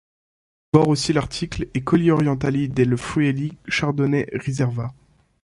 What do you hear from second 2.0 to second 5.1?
Orientali del Friuli Chardonnay riserva.